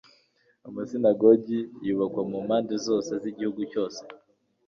[0.67, 3.99] Amasinagogi yubakwa mu mpande zose z'igihugu cyose,